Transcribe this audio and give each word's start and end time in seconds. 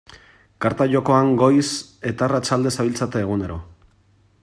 Karta 0.65 0.87
jokoan 0.93 1.29
goiz 1.43 1.67
eta 2.13 2.27
arratsalde 2.31 2.75
zabiltzate 2.79 3.25
egunero. 3.27 3.61